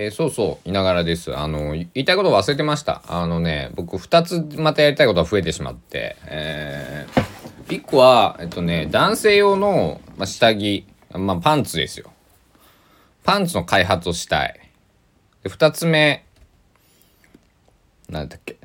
[0.00, 1.36] えー、そうそう、いながらです。
[1.36, 3.02] あの、言いたいこと忘れてました。
[3.08, 12.12] あのね、僕2つまたやりたいことが増えてしまって、えー、1個は、えっとね、男性用の、ま、下着、まあ、パンツですよ。
[13.24, 14.60] パンツの開発をしたい。
[15.42, 16.24] で、2つ目、
[18.08, 18.56] なんだっけ。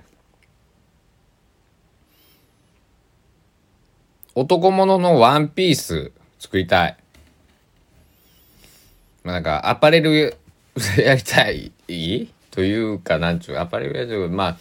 [4.36, 6.98] 男物のワンピース作りたい。
[9.24, 10.38] まあ、なんか、アパレル
[10.98, 11.72] やりたい？
[12.50, 14.30] というか、なんちゅう、アパレルやりたい。
[14.30, 14.58] まあ、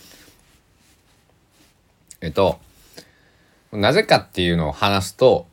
[2.20, 2.60] えっと、
[3.72, 5.46] なぜかっていうのを話すと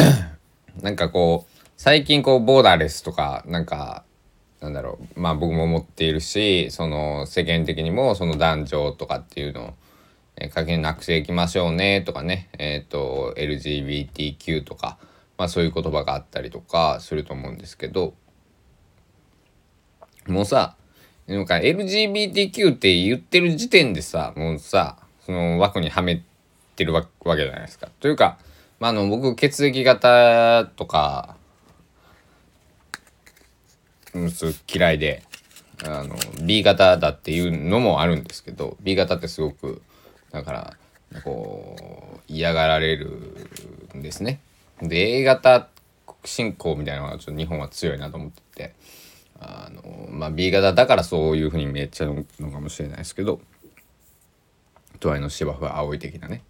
[0.82, 4.04] なんかこう、最近こう、ボーダーレスとか、なんか、
[4.60, 9.74] なんだろう、まあ僕も思っているし、その世間的にもその男女とかっていうのを、
[10.36, 14.98] えー、になくしていきましょうねとかね、えっ、ー、と、LGBTQ とか、
[15.38, 18.14] まあそういう言葉があったりとかすると思うんですけど、
[20.28, 20.76] もうさ、
[21.26, 26.22] なんか LGBTQ って言ってる時点でさ、もうさ、その枠にはめ
[26.76, 27.88] てるわけじゃないですか。
[28.00, 28.38] というか、
[28.80, 31.36] まあ、あの、僕、血液型とか、
[34.14, 34.32] うん、
[34.72, 35.22] 嫌いで、
[35.84, 39.82] あの、B 型だっていうのもあるんですけど、B 型ってすごく、
[40.30, 40.76] だから、
[41.24, 41.76] こ
[42.16, 43.48] う、嫌がられる
[43.96, 44.40] んですね。
[44.80, 45.68] で、A 型
[46.24, 48.74] 進行みたいなのがちょっと日本は強いなと思ってて、
[49.40, 53.40] あの、まあ、B 型だからそういうふうに見えちゃうのかもしれないですけど、
[55.00, 56.42] 隣の芝生は青い的なね。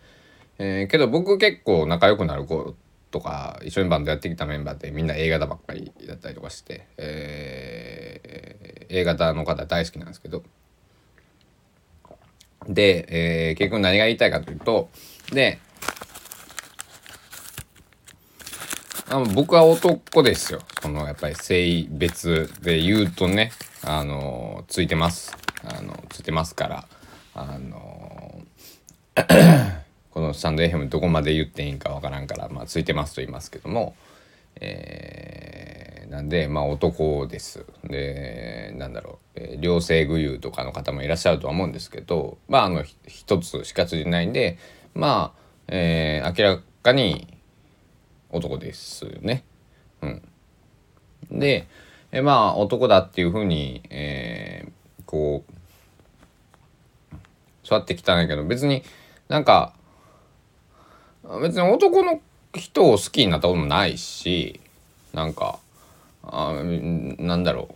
[0.59, 2.75] えー、けど僕結構仲良くなる子
[3.11, 10.43] とか一緒にバンドやってきたメンバーってみんな A 型ばっかりだったりとかして、えー、A 型の方大好きなんですけど
[12.69, 14.91] で、えー、結局何が言いたいかというと
[15.33, 15.59] で
[19.11, 20.61] あの僕は男ですよ。
[20.83, 25.35] そのやっぱり性別で言うとね、あのついてます。
[25.65, 26.89] あのついてますから、
[27.35, 28.43] あの
[30.13, 33.97] このスタンド FM どこまで言っていいんかわからんから、まあ、ついてますと言いますけども、
[34.61, 37.65] えー、なんでまあ男です。
[37.85, 44.59] でなんだろう、えー、両性具有とかの方もいらっしゃるとは思うんですけどまああの一つしかついてないんで
[44.93, 47.38] まあ、えー、明らかに
[48.31, 49.45] 男ですね。
[50.03, 50.23] うん。
[51.31, 51.67] で、
[52.13, 55.55] えまあ男だっていうふうに、えー、こう
[57.65, 58.83] 育ってきたんだけど別に
[59.29, 59.75] なんか
[61.43, 62.21] 別に男の
[62.55, 64.61] 人を好きになったこともないし
[65.13, 65.59] なんか
[66.23, 67.75] あなんだろ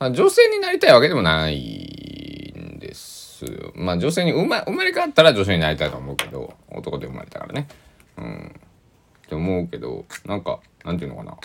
[0.00, 3.44] う、女性になりたいわけでもないんです
[3.74, 7.68] まあ女性に生ま生まれ変わったら女性になりたいと思うけど男で生まれたからね。
[8.16, 8.60] うん。
[9.26, 11.36] って思うけどなんかなんていうのかな。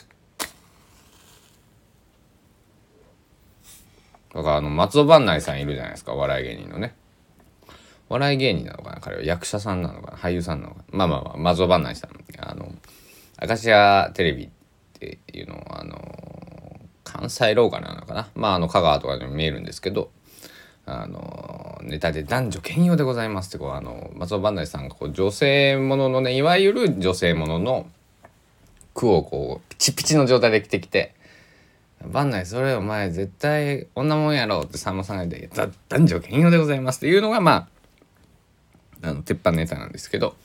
[4.33, 6.95] だからあの松尾伴内さんいるじゃないですか笑い芸人のね。
[8.07, 9.23] 笑い芸人なのかな彼は。
[9.23, 10.97] 役者さんなのかな俳優さんなのかな。
[10.97, 12.71] まあまあまあ松尾伴内さんあの
[13.41, 14.49] 明石家テレビっ
[14.99, 15.97] ていうのはあの
[17.03, 18.29] 関西ローカルなのかな。
[18.35, 20.11] まああの香川とかでも見えるんですけど。
[20.85, 27.87] あのネタで「男女兼用でございます」ってこうあの松尾伴内さんがこう女性もののねいわゆる女性ものの
[28.93, 31.13] 句をこうピチピチの状態で着てきて
[32.11, 37.67] 「伴内それお前絶対女もんやろ」ってさんまさんが言って「男女兼用でございます」っていうのがま
[39.01, 40.35] ああの鉄板ネタなんですけど、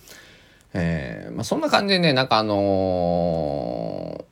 [0.72, 4.24] えーまあ、そんな感じでねなんかあの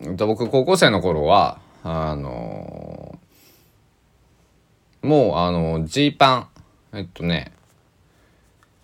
[0.00, 3.13] ー、僕高校生の頃はあのー
[5.04, 6.48] もうあのジーパン
[6.94, 7.52] えっとね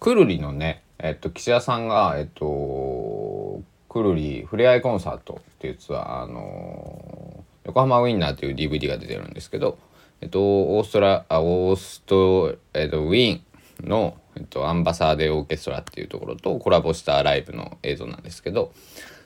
[0.01, 9.79] くるりのねえっと岸田さんがえっとくるりふれあいコンサートっていうツアーあの横浜ウィンナーという DVD が出てるんですけど
[10.21, 18.75] えっとオーストラあオースト、えっと、ウィンの、えっと、アンバサーデーオーケストラっていうところとコラボしたライブの映像なんですけど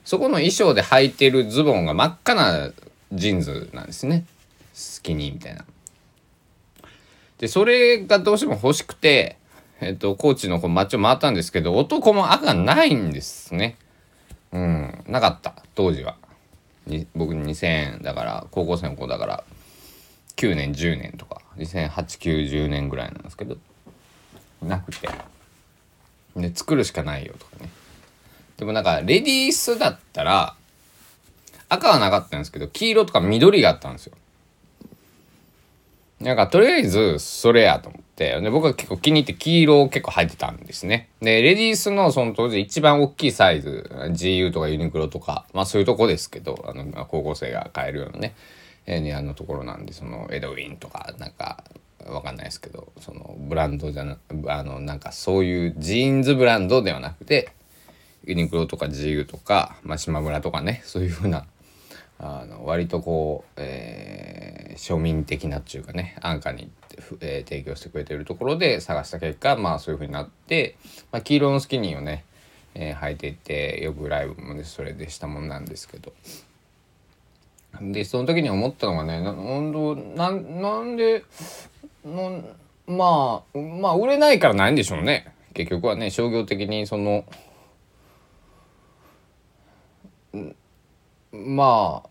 [0.04, 2.70] そこの衣装で履いてるズボンが真っ赤な
[3.12, 4.26] ジーンズなんですね
[4.72, 5.64] スキニーみたいな。
[7.44, 9.36] で、それがどうしても欲しくて、
[9.78, 13.76] えっと、高知のこう街を回ったんですけど、男も赤ないんですね。
[14.50, 16.16] うん、なかった、当時は。
[16.86, 19.44] に僕2000だから、高校生の子だから、
[20.36, 23.58] 9年、10年とか、2008、9、10年ぐらいなんですけど、
[24.62, 25.06] なくて。
[26.36, 27.68] で、作るしかないよとかね。
[28.56, 30.54] でもなんか、レディースだったら、
[31.68, 34.16] 赤はなかったんですけど、黄色とか緑があったんですよ。
[36.24, 41.10] なんかとりあえずそれやと思って、で僕は結構気に入って黄色を結構履いてたんですね。
[41.20, 48.34] で、レディースのその当時一番大きいサイズ、GU とかユニクロとか、まあそういうとこですけど、あの、高校生が買えるようなね、
[48.86, 51.64] えー、のところなんでそのエドウィンとかなんか
[52.06, 54.18] わかんないですけどそのブランドじゃな
[54.48, 57.50] あのなんかそういうジーンズブランドではなくて
[58.24, 61.46] ユニクロとか GU とか、まあ、島村とかねそういうふうな
[62.18, 66.70] あの割とこう、えー、庶民的なっていうかね安価に、
[67.20, 70.76] えー、提供してくれてるところで探した結果まあそういうふうになって、
[71.10, 72.24] まあ、黄色のスキニーをね、
[72.74, 76.12] えー、履いていてよくライブもねそれでしたもんなんですけど。
[77.80, 81.24] でその時に思ったのがねなななんで
[82.04, 82.44] の
[82.86, 87.24] まあまあ売れないからないんでしょうね結局はね商業的にその
[91.34, 92.08] まあ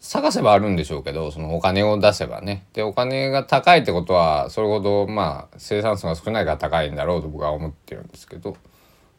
[0.00, 8.56] 探せばあるんでしょうけどそのお金を出せばねでお金が高いってことはそれほどまあ生産数が少ないから高いんだろうと僕は思ってるんですけど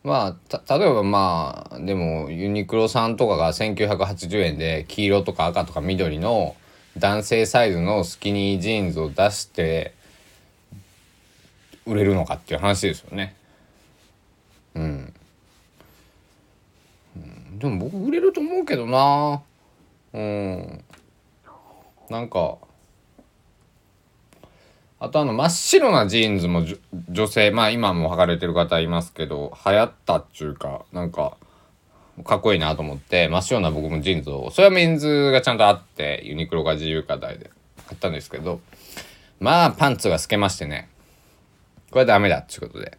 [0.03, 6.55] まあ例えばまあでもユニクロさんとかが1980円で黄色とか赤とか緑の
[6.97, 9.93] 男性サイズのスキニージーンズを出して
[11.85, 13.35] 売れるのかっていう話ですよね。
[14.75, 15.13] うん。
[17.61, 19.43] でも僕売れると思うけどな。
[20.13, 20.83] うん。
[22.09, 22.57] なんか。
[24.99, 26.63] あとあの真っ白なジーンズも
[27.09, 31.37] 女性まあ今も履かれてる方いますけど流行ったっちゅうかなんか
[32.23, 37.49] かっこいいなと思って真っ白な僕もジーンズをそれはメンズがちゃんとあってユニクロが自由課題で
[37.87, 38.61] 買ったんですけど
[39.39, 40.87] まあパンツが透けましてね
[41.89, 42.95] これはダメだっちゅうことで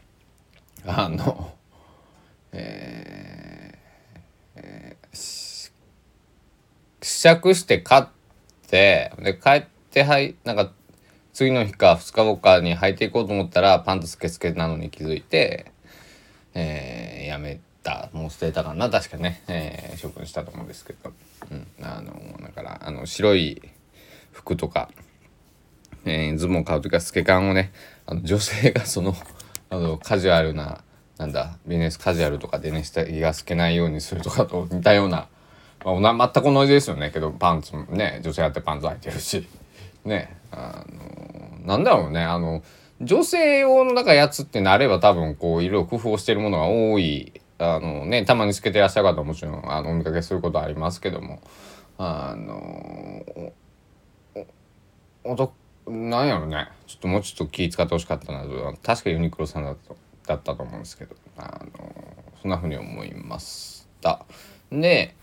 [0.85, 1.53] あの
[2.53, 3.31] えー、
[5.12, 5.70] 試
[7.00, 8.05] 着して買っ
[8.69, 10.73] てで帰ってはいなんか
[11.32, 15.73] 次の日か2日後かに履いていこうと思ったらパンツスケスケなのに気づいて、
[16.55, 18.11] えー、やめた。
[18.12, 18.88] もう捨てたかな？
[18.91, 21.12] 確かね、えー、処分したと思うんですけど、
[21.50, 23.61] うん、あのだからあの白い
[24.31, 24.88] 服とか、
[26.05, 27.73] えー、ズボン買う時は透け感をね
[28.06, 29.17] あの女性がその
[29.69, 30.85] あのカジュアルな
[31.23, 35.29] なんだビジネスカジュアルとかでね下着が透けないようにするとかと 似たような、
[35.85, 37.13] まあ、全く同じですよね。
[37.13, 39.47] けどパンツもね女性だってパンツ履いてるし。
[40.05, 42.25] ねあのなんだろうね。
[42.25, 42.65] あの
[43.01, 47.41] 女性用の中やつってなれば多分こういろいろ工夫をしてるものが多い。
[47.59, 51.41] あのねたまにつけてらっしゃる方はもちろんあのお見かけすることありますけども。
[51.99, 53.53] あの
[55.23, 55.53] おと
[55.87, 59.97] なんやろねちょっともうちょっと気使ってほしかったなと確かユニクロさんだと
[60.32, 61.17] だったと思うんですけど。
[61.37, 61.93] あの
[62.40, 64.25] そんなふうに思いました。
[64.70, 65.14] で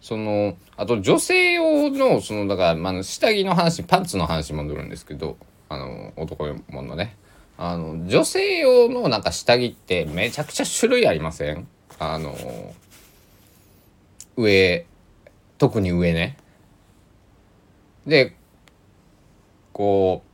[0.00, 5.36] そのあと女性用のそのだから、まあ、下着の話パンツの話戻るんですけど。
[5.66, 7.16] あの男ものね。
[7.56, 11.66] あの女性用のなんか下着ってめちゃくちゃ種類ありません？
[11.98, 12.36] あの
[14.36, 14.86] 上
[15.56, 16.36] 特に上ね。
[18.06, 18.36] で
[19.72, 20.28] こう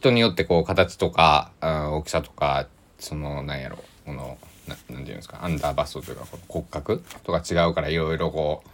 [0.00, 2.66] 人によってこう形とか大きさとか
[2.98, 8.68] そのなんやろこのななんていうんですかアンダーバストというかこの骨格とか違うからいろいろこう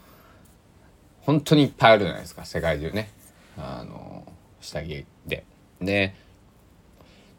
[1.23, 3.11] 本当にいっぱいあるじゃないですか世界中ね
[3.59, 4.25] あの
[4.61, 5.45] 下着で。
[5.81, 6.15] で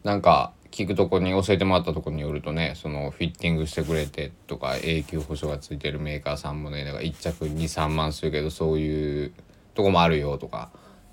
[0.04, 9.32] なんか聞くとこに教えてもらったとこによるとねそのフィッティングしてくれてとか永久保証がついてるメーカーさんもねだか1着23万するけどそういう
[9.74, 10.70] とこもあるよとか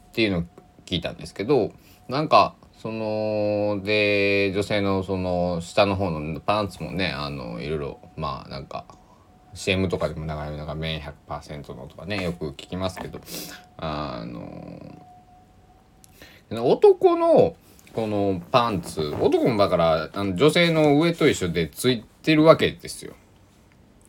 [0.10, 0.44] っていうのを
[0.86, 1.72] 聞いたんですけど
[2.08, 8.86] なんかそので女性のその下の方のパンツもねあのいろいろまあなんか
[9.54, 13.20] CM とかでも長いなんか綿100%のとかねよく聞きますけど
[13.78, 15.02] あの
[16.52, 17.56] 男の
[17.94, 23.14] このパンツ男もだからあの女性の上と一緒でついてるわけですよ。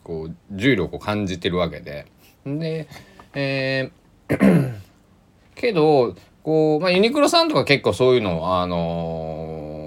[0.02, 2.06] こう重力を感じてるわけで。
[2.44, 2.88] で、
[3.34, 4.76] えー
[5.54, 9.84] けどこう、まあ、ユニクロさんとか結構そういうのあの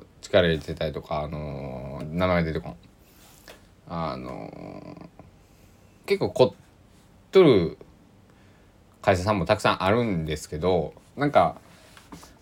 [0.00, 2.76] ー、力入れてたりとか、あのー、名前出てこん。
[3.86, 6.52] あのー、結構凝っ
[7.32, 7.76] とる
[9.02, 11.58] 会社さんもたくさんあるんですけどなんか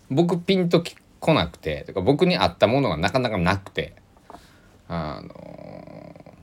[0.09, 3.93] 僕ピンとき来なくてか僕に合ったものがなかなかなくて
[4.87, 6.33] あの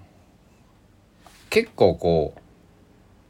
[1.48, 2.34] 結構こ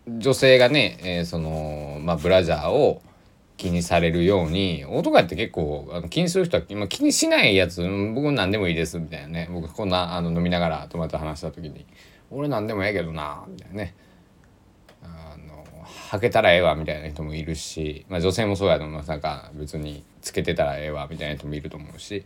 [0.09, 3.01] う女性がね、えー、そのまあブラジャーを
[3.61, 7.83] 気にされるように男やって結構あの気にする人は今気にしないやつ
[8.15, 9.51] 僕何でもいいですみたいなね。
[9.53, 11.85] 僕こんなあの飲みながら友達と話した時に
[12.33, 13.95] 「俺何でもええけどな」みたいなね。
[15.03, 15.63] あの
[16.11, 22.25] 履けたらええわみたいな人もいるし、まあ、女性もそうやと思いますなんか別につけてたらええわみたいな人もいると思うし、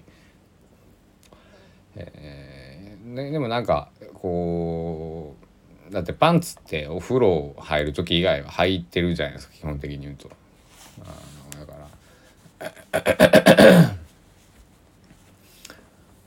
[1.97, 5.35] えー、ででもなんかこ
[5.91, 10.31] うだってパンツってお風呂入る時以外は履いてるじゃないですか基本的に言うと。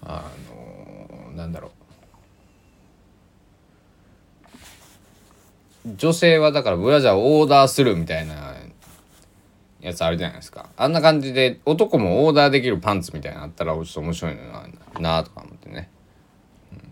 [0.04, 1.72] あのなんだろう。
[5.96, 8.56] 女性はだからブラジャーをオーダーするみたいな
[9.80, 10.70] やつあるじゃないですか。
[10.76, 14.68] あんな感じで男もオーダーできるパンツみたいなのあったらちょっと面白いのな
[15.00, 15.90] なとか思ってね、
[16.74, 16.92] うん、だか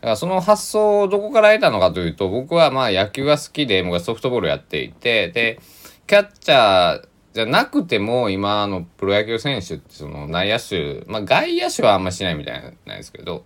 [0.00, 5.60] らその発想をどこから得たのかというと僕はまあ野球が好きで僕はソフトボールやっていてで
[6.06, 13.44] キャッチャーじゃなくても今のプロ野球選手ってその内野手まあ外野手はあんましないみたいなんですけど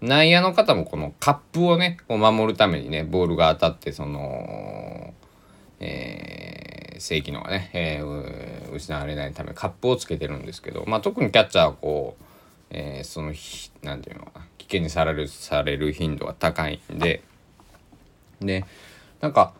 [0.00, 5.14] 内野の方もこのカップをねこう守るためにねボールが当たってその
[5.80, 12.24] えー、正規のがね、えー、失われないためカップをつけてるんですけど、まあ、特にキャッチャーはこう、
[12.70, 13.32] えー、その
[13.82, 17.22] 何て言うのかな危険にされるされる頻度が高いんで
[18.40, 18.64] で
[19.20, 19.52] なんか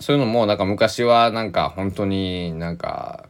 [0.00, 3.28] そういうのもなんか昔はなんか本当になんか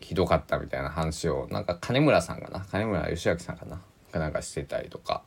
[0.00, 2.64] ひどかったみたいな話をなんか金村さんかな？
[2.70, 3.80] 金村義明さんかな？
[4.18, 5.22] なんかしてたりとか、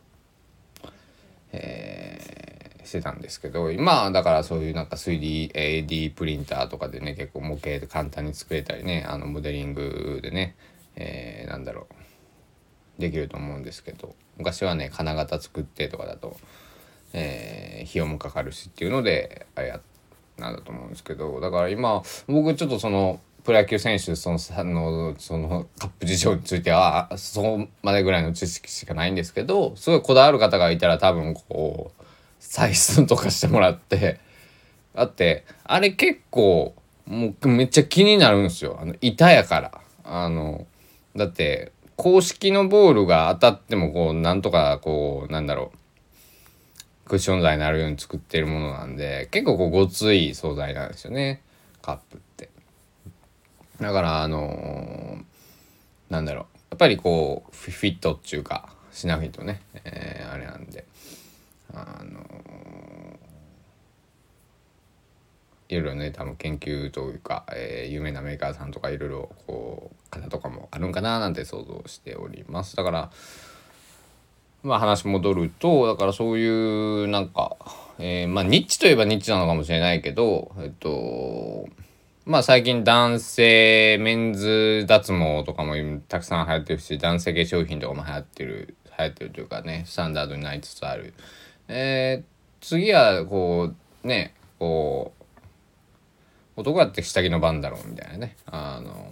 [1.51, 2.51] えー
[2.83, 10.55] してたんですけど今だからそういうなんか 3DAD プリンターとかでね結構模型で簡単に作れたりねあのモデリングでね、
[10.95, 11.87] えー、なんだろ
[12.97, 13.01] う。
[13.01, 16.35] できると思うんですけど昔はね金型作ってとかだと、
[17.13, 19.79] えー、費用もかかるしっていうのであや
[20.37, 32.03] なんだと思うんですけどだから今僕ちょっとそのプロ野球選手そののそのカップ事情についてはそこまでぐらいの知識しかないんですけどすごいこだわる方がいたら多分こう
[32.39, 34.19] 採寸とかしてもらって
[34.95, 36.75] だってあれ結構
[37.05, 38.77] もうめっちゃ気になるんですよ。
[38.79, 39.81] あの板やから。
[40.03, 40.65] あの
[41.15, 45.77] だって公式のボールが当たってもこうなんとかこうなんだろう。
[47.05, 51.41] クッション材になるように作ってるものなんで結構こうごつい素材なんですよね。
[51.81, 52.49] カップって。
[53.79, 56.45] だからあのー、なんだろう。
[56.71, 60.85] やっぱりこうフィットっていうかしないとね、えー、あれなんで。
[61.73, 62.21] あの
[65.69, 72.75] いろいろね多分研究というか、えー、有名なメーカーさんとかいろいろこう方とかもあるんかななんて想像しております。
[72.75, 73.11] だから
[74.63, 77.55] まあ話戻るとだからそういうなんか、
[77.99, 81.67] えー、まあニッチといえばニッチなのかもしれないけどえっと
[82.25, 85.75] まあ最近男性メンズ脱毛とかも
[86.07, 91.13] たくさん流行ってるし男性化粧品とかも流行ってる流行ってるというかねスタンダードになりつつある。
[91.67, 93.71] えー、次はこ
[94.03, 95.21] うねこう
[96.57, 98.35] 男だって下着の番だろうみたいなね。
[98.45, 99.11] あの、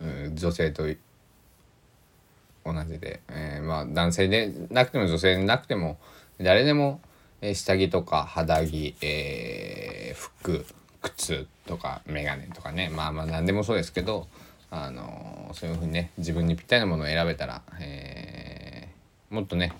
[0.00, 0.86] うん、女性と
[2.64, 5.98] 同じで、えー、まあ男性でなくても女性でなくても
[6.40, 7.00] 誰でも、
[7.40, 10.64] え、下着とか肌着、えー、服
[11.02, 14.26] 靴とか眼鏡とかねまあまあ何でもそうですけど
[14.70, 18.88] あのそういうふうにね自分にぴったりなものを選べたら、え、
[19.30, 19.72] もっとね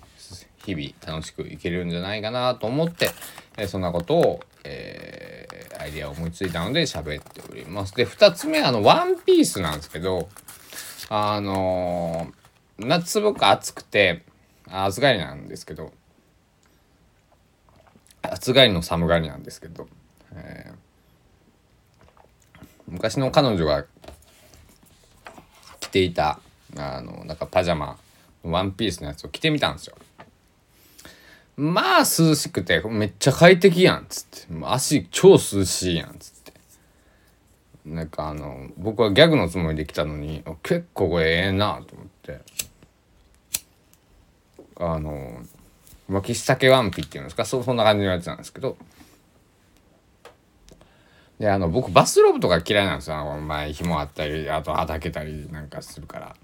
[0.65, 3.11] 日々楽しくいけるんじゃないかなと思って、
[3.57, 7.93] えそんなことを、えー、アイデアを思いついたので喋っております。
[7.93, 10.29] で2つ目あのワンピースなんですけど
[11.09, 12.33] あのー、
[12.77, 14.23] 夏すごく暑くて
[14.67, 15.91] 暑がりなんですけど
[18.21, 19.87] 暑がりの寒がりなんですけど、
[20.33, 23.85] えー、昔の彼女が
[25.79, 26.39] 着ていた
[26.77, 27.97] あのなんかパジャマ
[28.43, 29.95] ワンピースのやつを着てみたんですよ。
[31.57, 34.65] まあ涼しくてめっちゃ快適やんっつって。
[34.65, 36.53] 足超涼しいやんっつって。
[37.85, 42.14] なんかあの僕はギャグのつもりで来たのに結構これええなと思って。
[44.77, 45.39] あの
[46.09, 47.45] 脇下けワンピっていうんですか？
[47.45, 48.77] そそんな感じのやつなんですけど。
[51.39, 53.25] であの僕バスローブとか嫌いなんですよ。
[53.41, 56.35] 前紐あったりあとはだけたりなんかするから。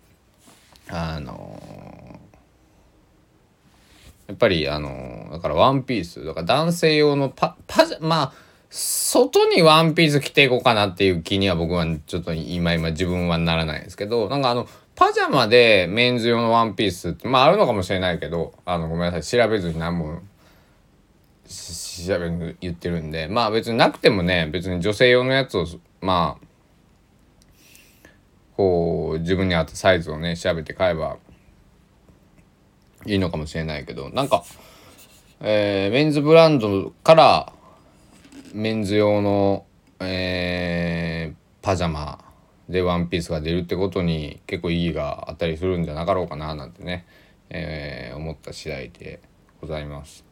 [0.90, 2.20] あの
[4.28, 6.26] やっぱりあのだからワンピース。
[6.26, 8.34] だから男性用のパパジャまあ
[8.70, 20.22] 外にワンピース着ていこうかなっていう気には僕はちょっと今今自分はならないですけどなんかあのパジャマでメンズ用のワンピースってまああるのかもしれないけどあのごめんなさい調べずに何も
[21.46, 25.66] 調べず言ってるんでまあ別になくてもね別に女性用のやつを
[26.02, 26.46] まあ
[28.56, 31.18] こう自分に合ったサイズをね調べて買えば
[33.06, 34.44] いいのかもしれないけどなんか、
[35.40, 37.54] えー、メンズブランドから
[38.54, 39.66] メンズ用の、
[40.00, 42.24] えー、パジャマ
[42.72, 47.06] でワンピースが出るってことに結構意義があったりするんじゃなかろうかななんてね、
[47.50, 49.20] えー、思った次第で
[49.60, 50.26] ございます。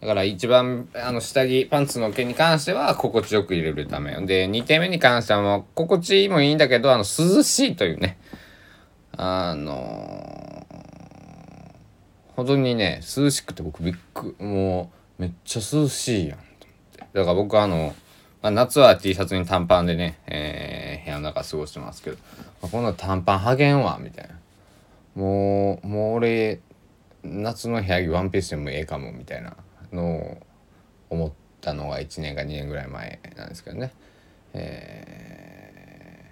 [0.00, 4.12] だから一番あの下着パンツの毛に関しては心地よく入れるため。
[4.26, 8.18] で2点目に関してはもう心地いいもいいんだけどあの涼しいというね。
[9.12, 16.48] あのー、本当にね涼しくて僕びっくもうめっちゃ涼しいやんと思っ
[16.92, 16.98] て。
[17.12, 17.94] だから僕あの、
[18.42, 22.16] まあ、夏は T シャツに短パンでね、えー、部屋の中過ごしてますけど、
[22.62, 24.34] まあ、こんな短パンはげんわみたいな。
[25.14, 26.60] もうもう俺
[27.22, 29.56] 夏の部屋着ワンピースでもええかもみたいな
[29.92, 30.38] のを
[31.10, 33.92] 思ったのが1年か2年ぐらい前なんですけどね。
[34.54, 36.24] え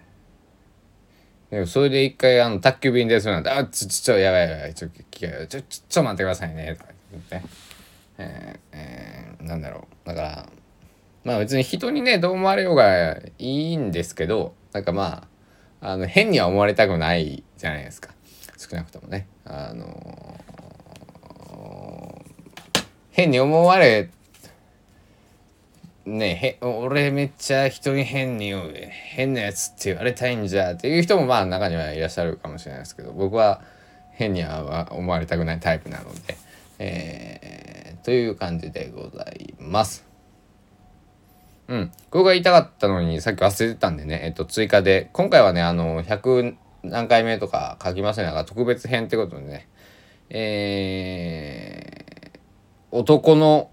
[1.51, 7.43] ー、でもそれで一回あの宅急便ですなんて「あちょちょやばいやばいちょちょちょちょ待ってくださいね」とか言って、
[8.19, 10.09] えーえー、なんだろう。
[10.09, 10.49] だから
[11.25, 15.29] まあ別に人にねどう思われようがいいんですけどなんかま
[15.81, 18.11] ああの変には思われたくないじゃないですか
[18.57, 19.29] 少なくともね。
[19.45, 20.35] あの
[23.11, 24.11] 変に思われ
[26.07, 33.61] ねへ俺めっちゃ人に変に変なやつって言われたいんじゃっていう人もまあ中にはいらっしゃるかもしれないですけど僕は
[34.13, 36.37] 変には思われたくないタイプなので、
[36.79, 40.08] えー、という感じでございます。
[41.69, 41.93] うん。
[42.11, 49.69] ここが言いたかったのにさっき忘れてたんでね、えっと、追加で、今回はね、あの、100何回目とか書きませんが、特別編ってことでね、
[50.31, 53.71] えー、男の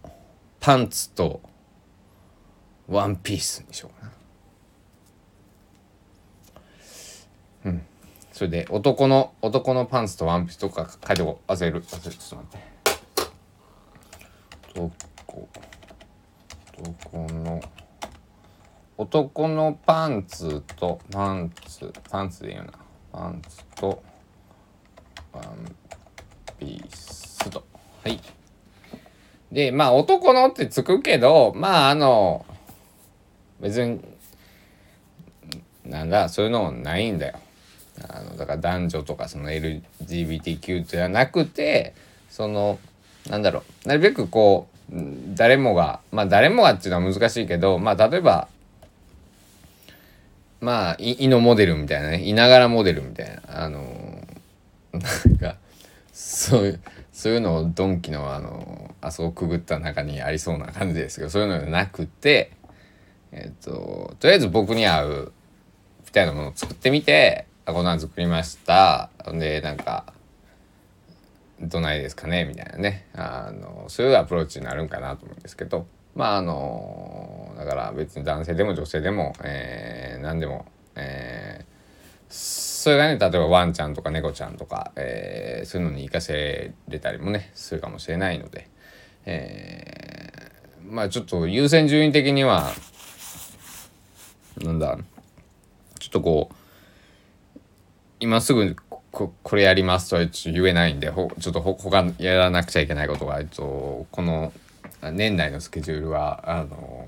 [0.60, 1.42] パンツと
[2.88, 4.08] ワンピースにしようか
[7.66, 7.72] な。
[7.72, 7.82] うん。
[8.34, 11.52] それで男の男のパンツとワンピースとか書いてこう。
[11.52, 11.82] 忘れる。
[11.82, 12.18] 忘れる。
[12.18, 12.66] ちょっと待って。
[14.80, 15.48] 男
[16.78, 17.62] 男の
[18.98, 22.74] 男のパンツとパンツパンツで言うな
[23.12, 24.02] パンツと
[25.34, 25.76] ワン
[26.58, 27.64] ピースと
[28.04, 28.20] はい
[29.56, 32.46] で、まあ男のってつくけど、まああの、
[33.62, 34.02] 別に、
[35.86, 37.36] なんだ、そういうのもないんだよ。
[38.10, 41.96] あのだから男女とかその LGBTQ じゃなくて、
[42.30, 42.80] その、
[43.30, 44.94] なんだろう、なるべくこう、
[45.36, 48.50] 誰もが、まあ誰もがっていうのは難しいけど、まあ例えば、
[50.66, 53.82] まあ、い、のモデルみたいなね、いながらモデルみたいな、あの、
[54.92, 55.00] な
[55.32, 55.58] んか、
[56.12, 56.80] そういう、
[57.14, 62.52] そういうのをドンキのあのあそこくぐった中にありそうな感じですけどそういうのじゃなくて
[63.32, 65.34] えっ、ととりあえず僕に合う
[66.06, 69.10] みたいなものを作ってみてあこんなん作りました。
[69.32, 70.14] でなんか
[71.62, 72.44] どないですかね？
[72.44, 73.08] みたいなね。
[73.14, 75.88] あのそういうアプローチになるんかなと思うんですけど。
[76.16, 80.66] まああのだから別に男性でも女性でも、えー、何でも、
[80.96, 81.76] えー
[82.30, 88.68] それがね例えばワンちゃんとか猫ちゃんとか、えー、そういうのに活かせれたりもねするかもしれないので、
[89.26, 92.72] えー、まあちょっと優先順位的には
[94.62, 94.98] なんだ
[96.00, 96.56] ちょっとこう
[98.20, 98.76] 今すぐ
[99.12, 104.52] ここれやりますとは言えないんでほちょっとほ他やらなくちゃいけないことが、えっと、この
[105.12, 107.08] 年内のスケジュールはあの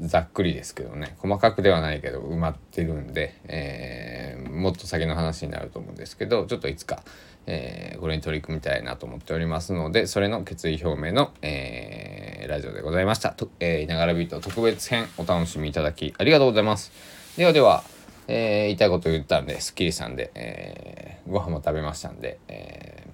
[0.00, 1.16] ざっくりですけどね。
[1.18, 7.02] 細かくではないけど埋まってるんで、えー、もっと先の話になると思うんですけどちょっといつか、
[7.46, 13.30] えー、これに取り組みたいなと思っておりますのでそれの決意表明の、えー、ラジオでございました。
[13.30, 16.92] と、え、いながらビート特別編お楽しみいただきありがとうございます。
[17.38, 17.82] ではでは、
[18.28, 23.06] え、言いたいこと言ったんですっきりしたんで、えー、ご飯も食べましたんで、え、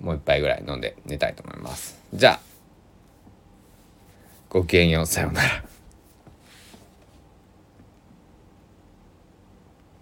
[0.00, 2.00] もう一杯ぐらい飲んで寝たいと思います。
[2.14, 2.51] じゃあ
[4.52, 5.71] ごきげんようさようなら。